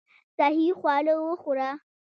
صحي 0.37 0.67
خواړه 0.79 1.13
وخوره. 1.25 1.69